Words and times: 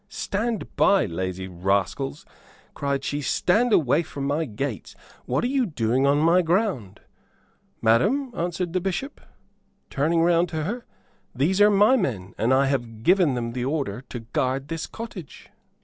"Stand 0.09 0.75
by, 0.75 1.05
lazy 1.05 1.47
rascals," 1.47 2.25
cried 2.73 3.03
she, 3.03 3.21
"stand 3.21 3.71
away 3.71 4.01
from 4.01 4.23
my 4.25 4.45
gates. 4.45 4.95
What 5.27 5.43
are 5.43 5.47
you 5.47 5.67
doing 5.67 6.07
on 6.07 6.17
my 6.17 6.41
ground?" 6.41 7.01
"Madam," 7.83 8.31
answered 8.35 8.73
the 8.73 8.81
Bishop, 8.81 9.21
turning 9.91 10.23
round 10.23 10.49
to 10.49 10.63
her, 10.63 10.87
"these 11.35 11.61
are 11.61 11.69
my 11.69 11.97
men, 11.97 12.33
and 12.39 12.51
I 12.51 12.65
have 12.65 13.03
given 13.03 13.35
them 13.35 13.51
the 13.53 13.65
order 13.65 14.01
to 14.09 14.21
guard 14.21 14.69
this 14.69 14.87
cottage." 14.87 15.51